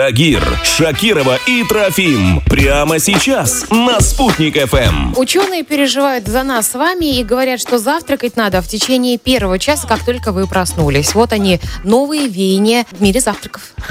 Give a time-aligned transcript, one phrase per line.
[0.00, 2.40] Тагир, Шакирова и Трофим.
[2.48, 5.18] Прямо сейчас на «Спутник ФМ».
[5.18, 9.88] Ученые переживают за нас с вами и говорят, что завтракать надо в течение первого часа,
[9.88, 11.12] как только вы проснулись.
[11.16, 13.74] Вот они, новые веяния в мире завтраков.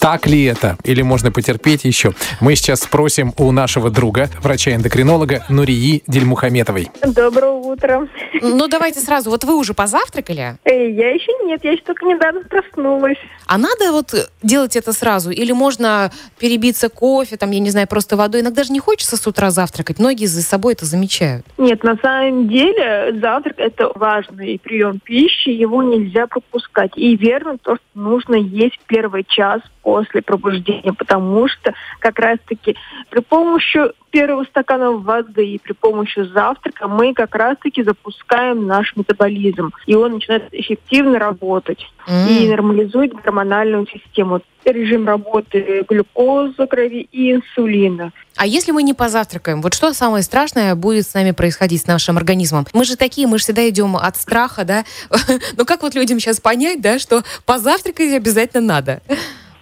[0.00, 0.76] Так ли это?
[0.84, 2.12] Или можно потерпеть еще?
[2.40, 6.90] Мы сейчас спросим у нашего друга, врача-эндокринолога Нурии Дельмухаметовой.
[7.02, 8.08] Доброе утро.
[8.40, 9.30] Ну, давайте сразу.
[9.30, 10.56] Вот вы уже позавтракали?
[10.64, 13.18] Эй, я еще нет, я еще только недавно проснулась.
[13.46, 15.30] А надо вот делать это сразу?
[15.30, 18.40] Или можно перебиться кофе, там, я не знаю, просто водой?
[18.40, 19.98] Иногда же не хочется с утра завтракать.
[19.98, 21.44] Многие за собой это замечают.
[21.58, 26.92] Нет, на самом деле завтрак это важный прием пищи, его нельзя пропускать.
[26.96, 32.76] И верно то, что нужно есть первый час после пробуждения, потому что как раз-таки
[33.10, 39.72] при помощи первого стакана воды и при помощи завтрака мы как раз-таки запускаем наш метаболизм,
[39.86, 42.28] и он начинает эффективно работать М.
[42.28, 48.12] и нормализует гормональную систему, режим работы глюкозы крови и инсулина.
[48.36, 52.16] А если мы не позавтракаем, вот что самое страшное будет с нами происходить, с нашим
[52.16, 52.66] организмом?
[52.72, 54.84] Мы же такие, мы же всегда идем от страха, да?
[55.56, 59.02] Ну как вот людям сейчас понять, да, что позавтракать обязательно надо?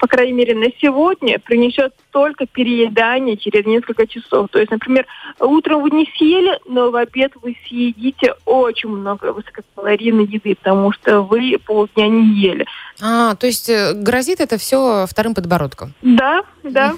[0.05, 4.47] по крайней мере, на сегодня принесет только переедание через несколько часов.
[4.53, 5.05] То есть, например,
[5.41, 11.23] утром вы не съели, но в обед вы съедите очень много высококалорийной еды, потому что
[11.23, 12.67] вы полдня не ели.
[13.03, 15.93] А, то есть э, грозит это все вторым подбородком.
[16.03, 16.95] Да, да.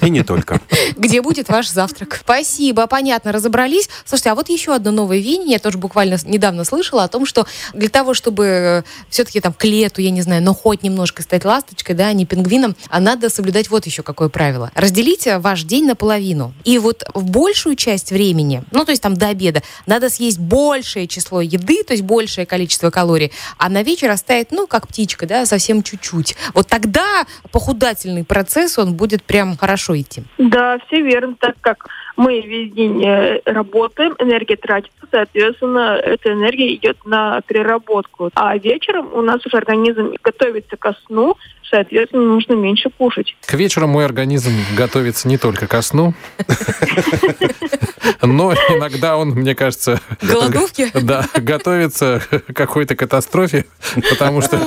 [0.00, 0.60] И не только.
[0.96, 2.20] Где будет ваш завтрак?
[2.22, 3.90] Спасибо, понятно, разобрались.
[4.04, 7.46] Слушайте, а вот еще одно новое веяние, я тоже буквально недавно слышала о том, что
[7.72, 11.96] для того, чтобы все-таки там к лету, я не знаю, но хоть немножко стать ласточкой,
[11.96, 14.43] да, а не пингвином, а надо соблюдать вот еще какое правило.
[14.74, 16.52] Разделите ваш день наполовину.
[16.64, 21.06] И вот в большую часть времени, ну, то есть там до обеда, надо съесть большее
[21.06, 25.46] число еды, то есть большее количество калорий, а на вечер оставить, ну, как птичка, да,
[25.46, 26.36] совсем чуть-чуть.
[26.54, 30.22] Вот тогда похудательный процесс, он будет прям хорошо идти.
[30.38, 36.74] Да, все верно, так как мы весь день э, работаем, энергия тратится, соответственно, эта энергия
[36.74, 38.30] идет на переработку.
[38.34, 41.36] А вечером у нас уже организм готовится ко сну,
[41.70, 43.36] соответственно, нужно меньше кушать.
[43.46, 46.14] К вечеру мой организм готовится не только ко сну,
[48.22, 50.00] но иногда он, мне кажется...
[50.22, 50.90] Голодовки?
[50.94, 53.64] Да, готовится к какой-то катастрофе,
[54.10, 54.60] потому что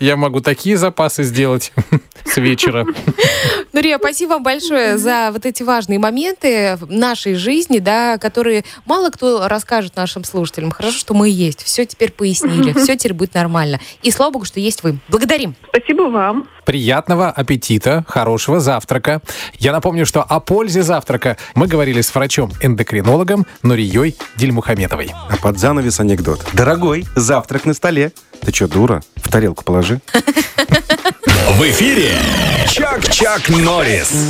[0.00, 1.72] я могу такие запасы сделать
[2.30, 2.86] с вечера.
[3.72, 9.10] Нурия, спасибо вам большое за вот эти важные моменты в нашей жизни, да, которые мало
[9.10, 10.70] кто расскажет нашим слушателям.
[10.70, 11.62] Хорошо, что мы есть.
[11.62, 13.80] Все теперь пояснили, все теперь будет нормально.
[14.02, 14.98] И слава богу, что есть вы.
[15.08, 15.54] Благодарим.
[15.68, 16.48] Спасибо вам.
[16.64, 19.22] Приятного аппетита, хорошего завтрака.
[19.58, 25.12] Я напомню, что о пользе завтрака мы говорили с врачом-эндокринологом Нурией Дильмухаметовой.
[25.28, 26.44] А под занавес анекдот.
[26.52, 28.12] Дорогой, завтрак на столе.
[28.40, 29.02] Ты что, дура?
[29.16, 30.00] В тарелку положи.
[31.48, 32.16] В эфире
[32.66, 34.26] Чак-Чак Норрис.